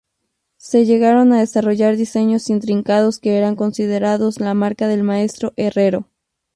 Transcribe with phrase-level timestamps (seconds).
[0.57, 6.07] Se llegaron a desarrollar diseños intrincados, que eran considerados la marca del maestro herrero.